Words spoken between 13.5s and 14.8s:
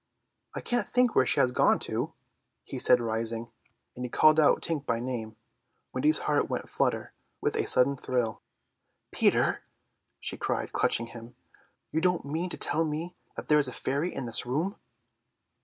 is a fairy in this room!"